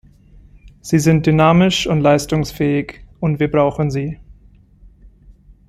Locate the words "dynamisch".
1.27-1.85